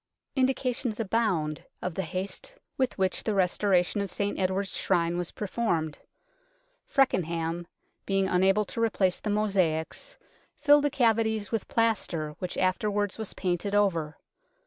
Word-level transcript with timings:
Indications 0.35 0.99
abound 0.99 1.63
of 1.79 1.93
the 1.93 2.01
haste 2.01 2.55
with 2.75 2.97
which 2.97 3.23
the 3.23 3.35
restoration 3.35 4.01
of 4.01 4.09
St 4.09 4.39
Edward's 4.39 4.75
Shrine 4.75 5.15
was 5.15 5.29
per 5.31 5.45
formed. 5.45 5.99
Feckenham, 6.87 7.67
being 8.07 8.27
unable 8.27 8.65
to 8.65 8.81
replace 8.81 9.19
the 9.19 9.29
mosaics, 9.29 10.17
filled 10.57 10.85
the 10.85 10.89
cavities 10.89 11.51
with 11.51 11.67
plaster, 11.67 12.31
which 12.39 12.57
afterwards 12.57 13.19
was 13.19 13.35
painted 13.35 13.75
over. 13.75 14.17